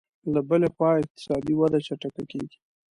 [0.33, 2.59] له بلې خوا اقتصادي وده چټکه کېږي